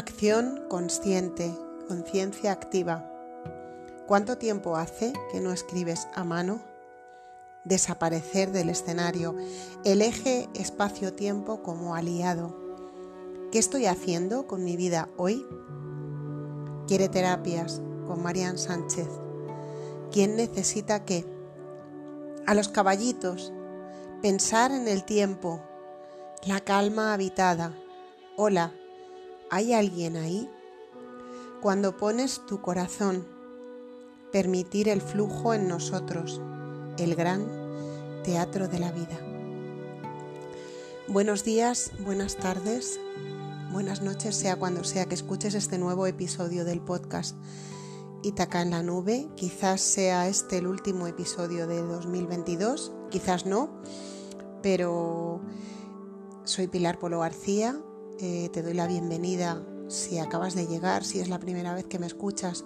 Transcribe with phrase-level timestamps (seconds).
[0.00, 1.54] Acción consciente,
[1.86, 3.06] conciencia activa.
[4.06, 6.62] ¿Cuánto tiempo hace que no escribes a mano?
[7.64, 9.36] Desaparecer del escenario.
[9.84, 12.56] El eje espacio-tiempo como aliado.
[13.52, 15.44] ¿Qué estoy haciendo con mi vida hoy?
[16.88, 19.08] Quiere terapias con Marian Sánchez.
[20.10, 21.26] ¿Quién necesita qué?
[22.46, 23.52] A los caballitos.
[24.22, 25.60] Pensar en el tiempo.
[26.46, 27.74] La calma habitada.
[28.38, 28.72] Hola
[29.52, 30.48] ¿Hay alguien ahí?
[31.60, 33.26] Cuando pones tu corazón,
[34.30, 36.40] permitir el flujo en nosotros,
[36.98, 37.48] el gran
[38.22, 39.18] teatro de la vida.
[41.08, 43.00] Buenos días, buenas tardes,
[43.72, 47.36] buenas noches, sea cuando sea que escuches este nuevo episodio del podcast
[48.22, 49.26] Itaca en la nube.
[49.34, 53.82] Quizás sea este el último episodio de 2022, quizás no,
[54.62, 55.40] pero
[56.44, 57.80] soy Pilar Polo García,
[58.22, 61.98] eh, te doy la bienvenida si acabas de llegar, si es la primera vez que
[61.98, 62.64] me escuchas,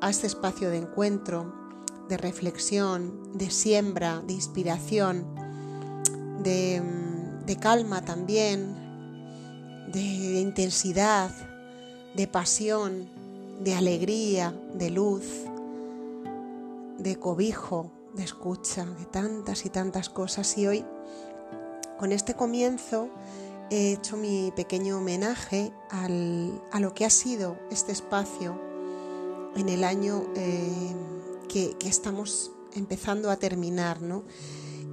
[0.00, 1.52] a este espacio de encuentro,
[2.08, 5.26] de reflexión, de siembra, de inspiración,
[6.42, 8.76] de, calma también,
[9.92, 11.32] de, de intensidad,
[12.14, 13.10] de pasión,
[13.60, 15.24] de alegría, de luz,
[16.98, 20.56] de cobijo, de escucha, de tantas y tantas cosas.
[20.56, 20.84] Y hoy,
[21.98, 23.10] con este comienzo,
[23.70, 26.08] he hecho mi pequeño homenaje a
[26.80, 28.60] lo que ha sido este espacio
[29.56, 30.94] en el año eh,
[31.48, 34.24] que, estamos empezando a terminar, ¿no?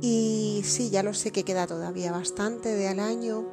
[0.02, 3.46] Y sí, ya lo sé que queda todavía bastante de al año,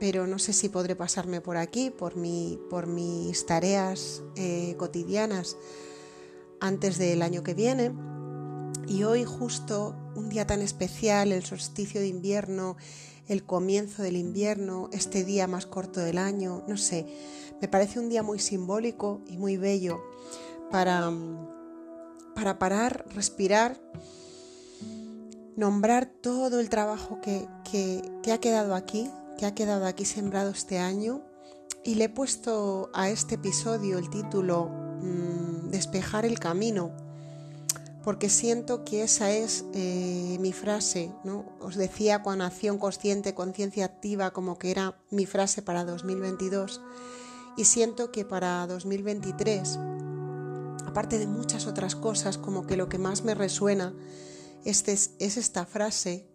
[0.00, 5.56] pero no sé si podré pasarme por aquí, por, mi, por mis tareas eh, cotidianas
[6.60, 7.92] antes del año que viene.
[8.88, 12.76] Y hoy justo un día tan especial, el solsticio de invierno,
[13.28, 17.06] el comienzo del invierno, este día más corto del año, no sé,
[17.60, 20.02] me parece un día muy simbólico y muy bello
[20.70, 21.12] para,
[22.34, 23.80] para parar, respirar,
[25.56, 27.46] nombrar todo el trabajo que,
[28.32, 31.22] ha quedado aquí, que ha quedado aquí sembrado este año.
[31.84, 34.68] Y le he puesto a este episodio el título
[35.00, 36.92] mm, Despejar el camino
[38.02, 41.44] porque siento que esa es eh, mi frase, ¿no?
[41.60, 46.80] Os decía con acción consciente, conciencia activa, como que era mi frase para 2022
[47.56, 49.78] y siento que para 2023,
[50.86, 53.94] aparte de muchas otras cosas, como que lo que más me resuena
[54.64, 56.26] es, es esta frase,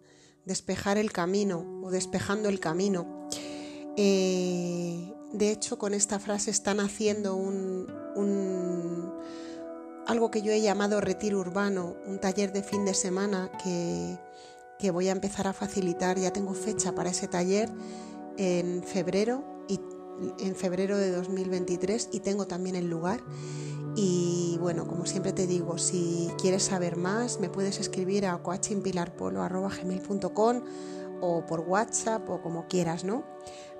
[0.46, 3.28] despejar el camino o despejando el camino.
[3.96, 7.86] Eh, de hecho, con esta frase están haciendo un
[10.08, 14.18] algo que yo he llamado retiro urbano, un taller de fin de semana que,
[14.90, 16.18] voy a empezar a facilitar.
[16.18, 17.68] Ya tengo fecha para ese taller
[18.38, 19.78] en febrero y
[20.38, 23.20] en febrero de 2023 y tengo también el lugar.
[23.96, 30.62] Y bueno, como siempre te digo, si quieres saber más, me puedes escribir a coachingpilarpolo.com
[31.20, 33.24] o por WhatsApp o como quieras, ¿no?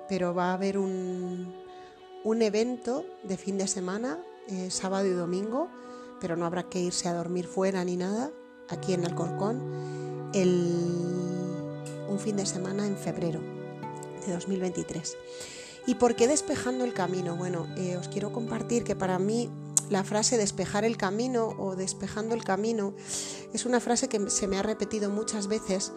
[0.07, 1.55] Pero va a haber un,
[2.23, 5.71] un evento de fin de semana, eh, sábado y domingo,
[6.19, 8.31] pero no habrá que irse a dormir fuera ni nada,
[8.69, 9.61] aquí en Alcorcón,
[10.33, 10.73] el,
[12.09, 13.39] un fin de semana en febrero
[14.25, 15.17] de 2023.
[15.87, 17.35] ¿Y por qué despejando el camino?
[17.35, 19.49] Bueno, eh, os quiero compartir que para mí
[19.89, 22.93] la frase despejar el camino o despejando el camino
[23.53, 25.91] es una frase que se me ha repetido muchas veces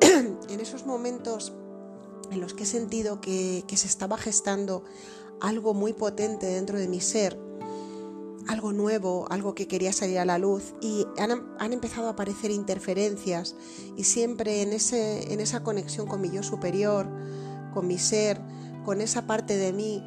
[0.00, 1.52] en esos momentos
[2.32, 4.82] en los que he sentido que, que se estaba gestando
[5.40, 7.38] algo muy potente dentro de mi ser
[8.48, 13.54] algo nuevo, algo que quería salir a la luz y han, empezado a aparecer interferencias
[13.96, 17.08] y siempre en, ese, en esa conexión con mi yo superior,
[17.74, 18.40] con mi ser,
[18.84, 20.02] con esa parte de mí,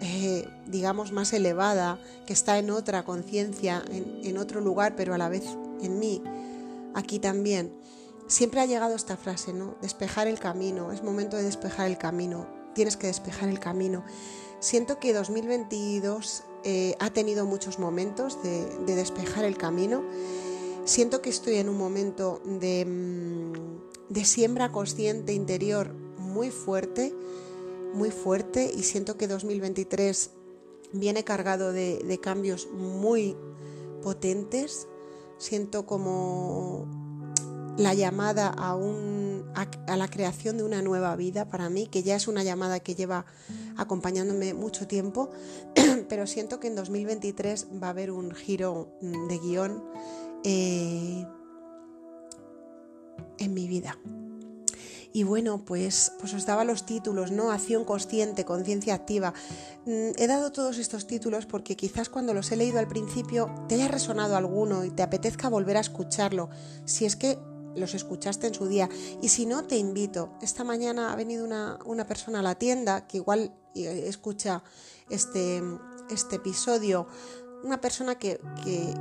[0.00, 5.18] eh, digamos, más elevada, que está en otra conciencia, en, en otro lugar, pero a
[5.18, 5.44] la vez
[5.80, 6.22] en mí,
[6.94, 7.72] aquí también.
[8.26, 9.76] Siempre ha llegado esta frase, ¿no?
[9.82, 14.04] Despejar el camino, es momento de despejar el camino, tienes que despejar el camino.
[14.60, 20.02] Siento que 2022 eh, ha tenido muchos momentos de, despejar el camino.
[20.84, 27.14] Siento que estoy en un momento de, mm, siembra consciente interior muy fuerte,
[27.92, 30.30] muy fuerte y siento que 2023
[30.92, 33.36] viene cargado de, cambios muy
[34.02, 34.88] potentes.
[35.38, 36.86] Siento como
[37.76, 42.16] la llamada a, un, a, la creación de una nueva vida para mí, que ya
[42.16, 43.26] es una llamada que lleva
[43.76, 45.30] acompañándome mucho tiempo,
[46.08, 49.84] pero siento que en 2023 va a haber un giro mm, de guion
[50.44, 51.26] eh,
[53.38, 53.98] en mi vida.
[55.12, 57.50] Y bueno, pues, pues os daba los títulos, ¿no?
[57.50, 59.32] Acción consciente, conciencia activa.
[59.86, 63.76] Mm, he dado todos estos títulos porque quizás cuando los he leído al principio te
[63.76, 66.50] haya resonado alguno y te apetezca volver a escucharlo,
[66.84, 67.38] si es que
[67.76, 68.88] los escuchaste en su día.
[69.22, 70.30] Y si no, te invito.
[70.42, 74.62] Esta mañana ha venido una, una persona a la tienda que igual eh, escucha
[75.10, 75.62] este,
[76.10, 77.06] este episodio,
[77.62, 78.94] una persona que, que,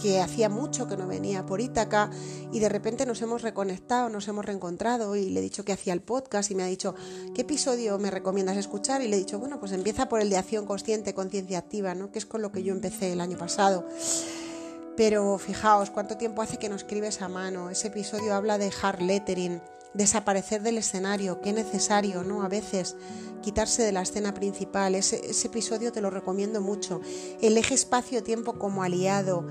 [0.00, 2.10] que hacía mucho que no venía por Ítaca
[2.52, 5.92] y de repente nos hemos reconectado, nos hemos reencontrado y le he dicho que hacía
[5.92, 6.94] el podcast y me ha dicho,
[7.34, 9.02] ¿qué episodio me recomiendas escuchar?
[9.02, 12.12] Y le he dicho, bueno, pues empieza por el de acción consciente, conciencia activa, ¿no?
[12.12, 13.86] que es con lo que yo empecé el año pasado.
[14.96, 17.68] Pero fijaos, ¿cuánto tiempo hace que no escribes a mano?
[17.68, 19.60] Ese episodio habla de hard lettering,
[19.92, 22.44] desaparecer del escenario, qué necesario, ¿no?
[22.44, 22.94] A veces
[23.42, 24.94] quitarse de la escena principal.
[24.94, 27.00] Ese, episodio te lo recomiendo mucho.
[27.42, 29.46] El eje espacio-tiempo como aliado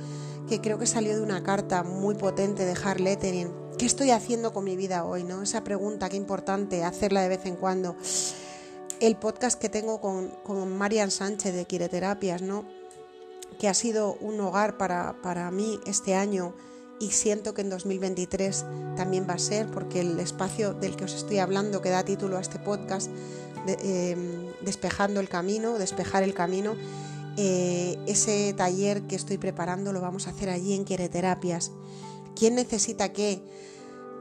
[0.47, 3.53] que creo que salió de una carta muy potente de Hard Lettering.
[3.77, 5.23] ¿Qué estoy haciendo con mi vida hoy?
[5.23, 5.41] ¿no?
[5.41, 7.95] Esa pregunta, qué importante hacerla de vez en cuando.
[8.99, 12.65] El podcast que tengo con, con Marian Sánchez de Quireterapias, ¿no?
[13.57, 16.53] Que ha sido un hogar para, para mí este año
[16.99, 18.65] y siento que en 2023
[18.95, 22.37] también va a ser, porque el espacio del que os estoy hablando, que da título
[22.37, 23.09] a este podcast,
[23.67, 26.75] em, Despejando el Camino, Despejar el Camino,
[27.35, 31.71] eh, ese taller que estoy preparando lo vamos a hacer allí en Quiereterapias.
[32.35, 33.43] ¿Quién necesita qué?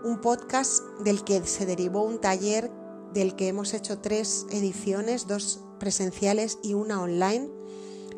[0.05, 2.70] Un podcast del que se derivó un taller
[3.12, 7.49] del que hemos hecho tres ediciones, dos presenciales y una online,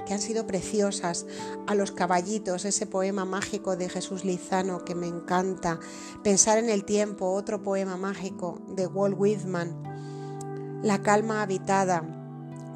[0.06, 1.26] que han sido preciosas.
[1.66, 5.78] A los caballitos, ese poema mágico de Jesús Lizano que me encanta.
[6.22, 10.82] Pensar en el tiempo, otro poema mágico de Walt Whitman.
[10.82, 12.02] La calma habitada,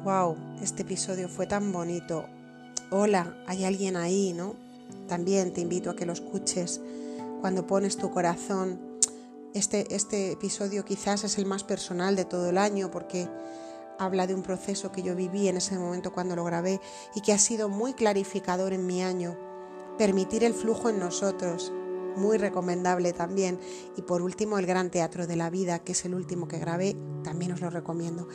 [0.03, 2.25] wow, este episodio fue tan bonito.
[2.91, 4.55] Hola, hay alguien ahí, ¿no?
[5.07, 6.81] También te invito a que lo escuches
[7.41, 8.79] cuando pones tu corazón.
[9.53, 13.27] Este, este episodio quizás es el más personal de todo el año porque
[13.99, 16.81] habla de un proceso que yo viví en ese momento cuando lo grabé
[17.13, 19.37] y que ha sido muy clarificador en mi año.
[19.97, 21.71] Permitir el flujo en nosotros,
[22.15, 23.59] muy recomendable también.
[23.97, 26.95] Y por último, el Gran Teatro de la Vida, que es el último que grabé,
[27.23, 28.27] también os lo recomiendo.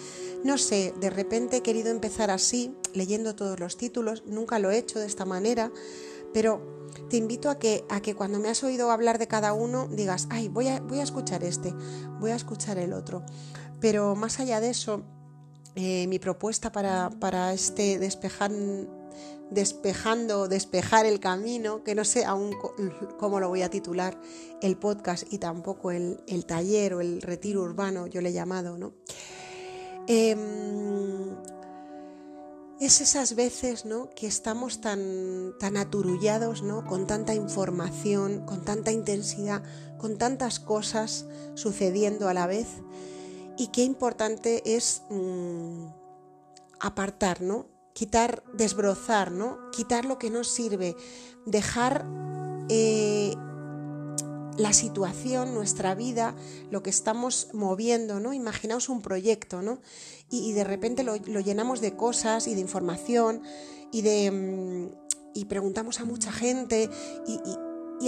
[0.44, 4.78] No sé, de repente he querido empezar así, leyendo todos los títulos, nunca lo he
[4.78, 5.72] hecho de esta manera,
[6.32, 6.75] pero
[7.08, 10.26] te invito a que, a que cuando me has oído hablar de cada uno digas,
[10.31, 11.75] ay, voy a, voy a escuchar este,
[12.20, 13.25] voy a escuchar el otro.
[13.81, 15.02] Pero más allá de eso,
[15.75, 18.50] eh, mi propuesta para, para este despejar
[19.50, 22.55] despejando, despejar el camino, que no sé aún
[23.19, 24.19] cómo lo voy a titular
[24.61, 28.94] el podcast y tampoco el, taller o el retiro urbano, yo le he llamado, ¿no?
[30.06, 31.35] Em,
[32.81, 34.11] es esas veces ¿no?
[34.11, 36.85] que estamos tan, tan aturullados, ¿no?
[36.85, 39.62] con tanta información, con tanta intensidad,
[39.97, 41.25] con tantas cosas
[41.55, 42.67] sucediendo a la vez,
[43.56, 45.87] y qué importante es mm,
[46.81, 47.75] apartar, ¿no?
[47.95, 49.71] quitar, desbrozar, ¿no?
[49.71, 50.97] Quitar lo que no sirve,
[51.47, 52.05] dejar
[52.69, 53.35] eh,
[54.59, 56.35] la situación, nuestra vida,
[56.71, 58.35] lo que estamos moviendo, ¿no?
[58.35, 59.81] Imaginaos un proyecto, ¿no?
[60.29, 63.43] Y, de repente lo, llenamos de cosas y de información
[63.93, 65.05] y de mm,
[65.37, 66.89] y preguntamos a mucha gente
[67.27, 67.41] y,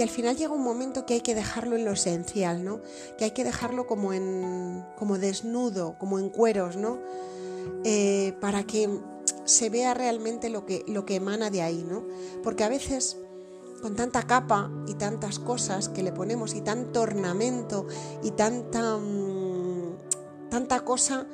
[0.01, 2.81] al final llega un momento que hay que dejarlo en lo esencial, ¿no?
[3.17, 6.99] Que hay que dejarlo como en como desnudo, como en cueros, ¿no?
[7.83, 8.89] Eh, para que
[9.45, 12.05] se vea realmente lo que, lo que emana de ahí, ¿no?
[12.43, 13.17] Porque a veces
[13.81, 17.87] con tanta capa y tantas cosas que le ponemos y tanto ornamento
[18.23, 21.27] y tanta, mm, tanta cosa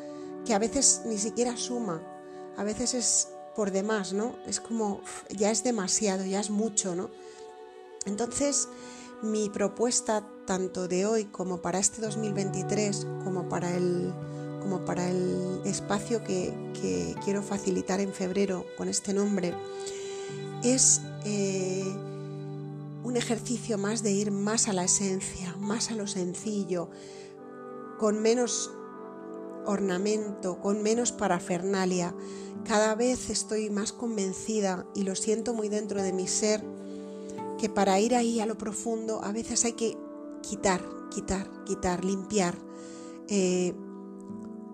[0.46, 2.02] que a veces ni siquiera suma,
[2.58, 4.36] a veces es por demás, ¿no?
[4.46, 7.10] Es como, ya es demasiado, ya es mucho, ¿no?
[8.06, 8.68] Entonces,
[9.22, 14.14] mi propuesta tanto de hoy como para este 2023, como para el
[14.64, 16.54] como para el espacio que,
[17.24, 19.54] quiero facilitar en febrero con este nombre,
[20.64, 21.84] es eh,
[23.04, 26.90] un ejercicio más de ir más a la esencia, más a lo sencillo,
[28.00, 28.72] con menos
[29.66, 32.16] ornamento, con menos parafernalia.
[32.66, 36.64] Cada vez estoy más convencida y lo siento muy dentro de mi ser
[37.64, 39.98] que para ir ahí a lo profundo a veces hay que
[40.42, 42.58] quitar, quitar, quitar, limpiar.
[43.30, 43.74] Eh,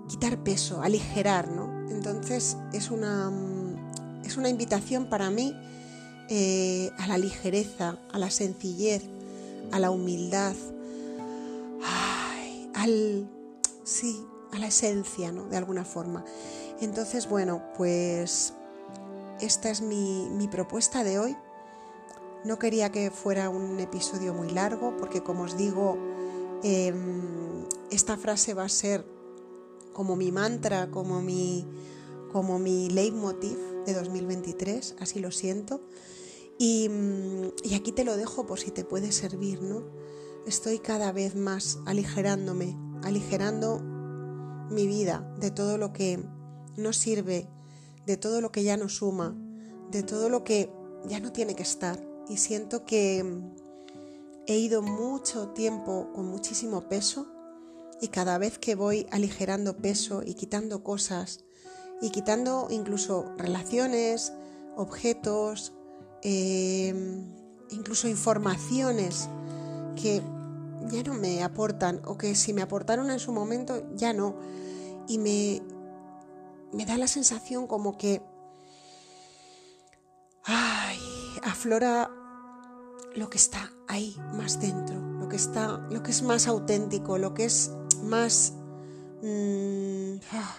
[0.07, 1.87] quitar peso, aligerar, ¿no?
[1.91, 5.55] Entonces es una, mm, es una invitación para mí
[6.29, 9.03] eh, a la ligereza, a la sencillez,
[9.71, 10.55] a la humildad,
[12.73, 13.29] al,
[13.83, 15.45] sí, a la esencia, ¿no?
[15.45, 16.25] De alguna forma.
[16.81, 18.55] Entonces, bueno, pues
[19.41, 21.37] esta es mi, mi propuesta de hoy.
[22.45, 25.97] No quería que fuera un episodio muy largo porque, como os digo,
[26.63, 29.05] em, esta frase va a ser
[29.93, 31.67] como mi mantra, como mi,
[32.31, 35.81] como mi leitmotiv de 2023, así lo siento.
[36.57, 36.89] Y,
[37.63, 39.83] y, aquí te lo dejo por si te puede servir, ¿no?
[40.45, 43.79] Estoy cada vez más aligerándome, aligerando
[44.69, 46.23] mi vida de todo lo que
[46.77, 47.49] no sirve,
[48.05, 49.35] de todo lo que ya no suma,
[49.91, 50.71] de todo lo que
[51.05, 52.08] ya no tiene que estar.
[52.29, 53.25] Y siento que
[54.47, 57.27] he ido mucho tiempo con muchísimo peso
[58.01, 61.43] y cada vez que voy aligerando peso y quitando cosas
[62.01, 64.33] y quitando incluso relaciones,
[64.75, 65.73] objetos,
[66.23, 66.93] eh,
[67.71, 69.27] incluso informaciones
[70.01, 70.21] que
[70.89, 74.35] ya no me aportan o que si me aportaron en su momento ya no.
[75.07, 75.61] Y me,
[76.71, 78.21] me da la sensación como que
[80.45, 80.99] ay,
[81.43, 82.09] aflora
[83.15, 87.33] lo que está ahí más dentro, lo que está, lo que es más auténtico, lo
[87.33, 87.71] que es
[88.03, 88.53] más
[89.21, 90.55] mm, ah,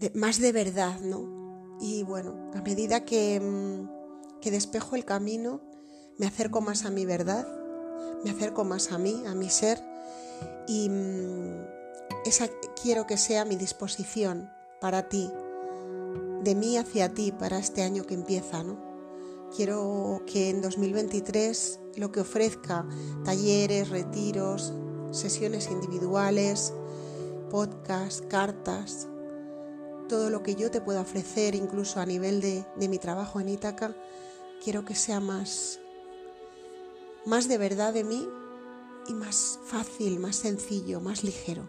[0.00, 1.78] de, más de verdad, ¿no?
[1.80, 5.60] Y bueno, a medida que, mm, que despejo el camino,
[6.18, 7.46] me acerco más a mi verdad,
[8.24, 9.82] me acerco más a mí, a mi ser,
[10.66, 11.64] y mm,
[12.24, 12.48] esa
[12.80, 15.30] quiero que sea mi disposición para ti,
[16.42, 18.85] de mí hacia ti para este año que empieza, ¿no?
[19.56, 22.86] Quiero que en 2023 lo que ofrezca,
[23.24, 24.74] talleres, retiros,
[25.12, 26.74] sesiones individuales,
[27.48, 29.08] podcasts, cartas,
[30.10, 33.96] todo lo que yo te pueda ofrecer, incluso a nivel de, mi trabajo en Ítaca,
[34.62, 35.80] quiero que sea más,
[37.24, 38.28] más de verdad de mí
[39.08, 41.66] y más fácil, más sencillo, más ligero.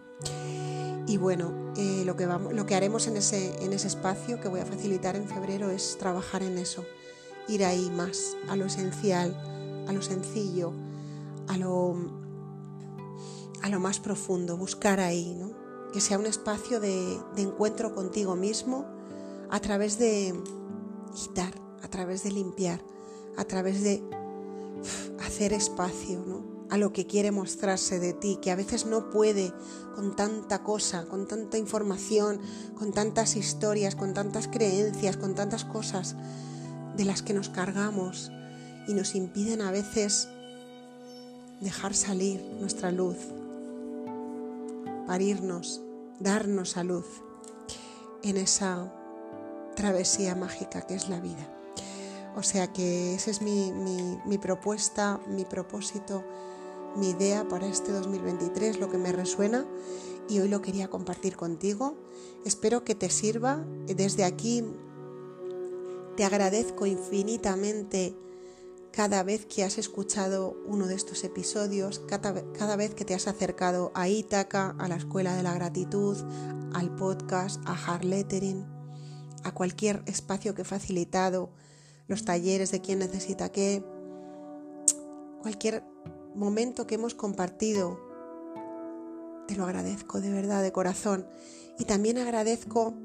[1.07, 5.69] Y bueno, eh, lo, que haremos en ese espacio que voy a facilitar en febrero
[5.69, 6.83] es trabajar en eso,
[7.47, 9.35] ir ahí más, a lo esencial,
[9.87, 10.73] a lo sencillo,
[11.47, 11.95] a lo,
[13.61, 15.51] a lo más profundo, buscar ahí, ¿no?
[15.93, 18.85] que sea un espacio de, de encuentro contigo mismo
[19.49, 20.33] a través de
[21.15, 22.81] quitar, a través de limpiar,
[23.37, 24.03] a través de
[25.19, 26.57] hacer espacio, ¿no?
[26.69, 29.53] a lo que quiere mostrarse de ti, que a veces no puede
[29.95, 32.41] con tanta cosa, con tanta información,
[32.77, 36.17] con tantas historias, con tantas creencias, con tantas cosas
[36.97, 38.31] de las que nos cargamos
[38.87, 40.27] y nos impiden a veces
[41.61, 43.17] dejar salir nuestra luz,
[45.05, 45.81] parirnos,
[46.19, 47.05] darnos a luz
[48.23, 48.91] en esa
[49.75, 51.53] travesía mágica que es la vida.
[52.35, 53.71] O sea que esa es mi,
[54.25, 56.23] mi, propuesta, mi propósito
[56.95, 59.65] mi idea para este 2023, lo que me resuena
[60.27, 61.95] y hoy lo quería compartir contigo.
[62.43, 63.63] Espero que te sirva.
[63.85, 64.63] Desde aquí
[66.17, 68.15] te agradezco infinitamente
[68.91, 73.91] cada vez que has escuchado uno de estos episodios, cada, vez que te has acercado
[73.93, 76.17] a Ítaca, a la Escuela de la Gratitud,
[76.73, 78.65] al podcast, a Hard Lettering,
[79.43, 81.51] a cualquier espacio que he facilitado,
[82.07, 83.85] los talleres de quien necesita qué,
[85.43, 85.83] cualquier
[86.33, 87.99] momento que hemos compartido.
[89.47, 91.27] Te lo agradezco de verdad, de corazón.
[91.77, 92.95] Y también agradezco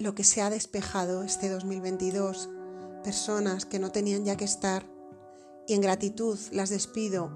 [0.00, 2.48] lo que se ha despejado este 2022.
[3.04, 4.86] Personas que no tenían ya que estar.
[5.68, 7.30] Y en gratitud las despido.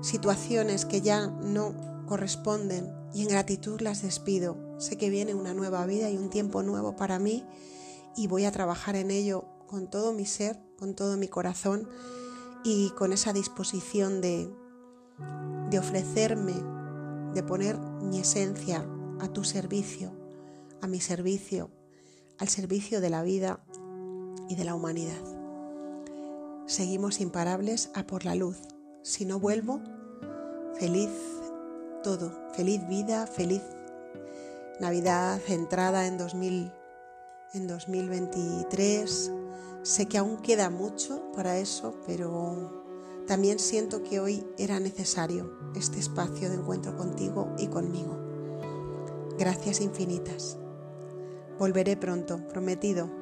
[0.00, 1.74] Situaciones que ya no
[2.06, 2.90] corresponden.
[3.12, 4.56] Y en gratitud las despido.
[4.78, 7.44] Sé que viene una nueva vida y un tiempo nuevo para mí.
[8.16, 11.88] Y voy a trabajar en ello con todo mi ser, con todo mi corazón
[12.64, 14.50] y con esa disposición de,
[15.70, 16.54] de ofrecerme,
[17.34, 18.86] de poner mi esencia
[19.20, 20.12] a tu servicio,
[20.80, 21.70] a mi servicio,
[22.42, 23.60] al servicio de la vida
[24.48, 25.22] y de la humanidad.
[26.66, 28.58] Seguimos imparables a por la luz.
[29.02, 29.80] Si no vuelvo,
[30.76, 31.08] feliz
[32.02, 33.62] todo, feliz vida, feliz
[34.80, 36.72] Navidad entrada en, 2000,
[37.54, 39.30] en 2023
[39.84, 42.82] Sé que aún queda mucho para eso, pero
[43.28, 48.18] también siento que hoy era necesario este espacio de encuentro contigo y conmigo.
[49.38, 50.58] Gracias infinitas.
[51.58, 53.21] Volveré pronto, prometido.